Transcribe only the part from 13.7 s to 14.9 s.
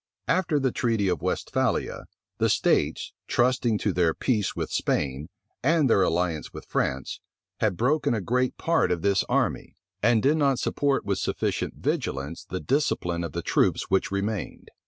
which remained.